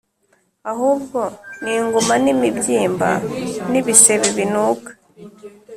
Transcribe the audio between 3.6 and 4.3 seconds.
n’ibisebe